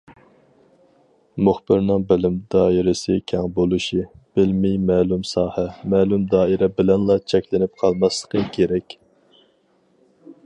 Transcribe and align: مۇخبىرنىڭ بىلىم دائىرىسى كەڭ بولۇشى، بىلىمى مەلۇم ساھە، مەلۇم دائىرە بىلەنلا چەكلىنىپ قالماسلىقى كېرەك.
مۇخبىرنىڭ 1.47 2.05
بىلىم 2.11 2.37
دائىرىسى 2.55 3.17
كەڭ 3.31 3.51
بولۇشى، 3.59 3.99
بىلىمى 4.39 4.73
مەلۇم 4.93 5.27
ساھە، 5.33 5.67
مەلۇم 5.95 6.25
دائىرە 6.33 6.71
بىلەنلا 6.79 7.21
چەكلىنىپ 7.33 7.77
قالماسلىقى 7.83 8.43
كېرەك. 8.57 8.97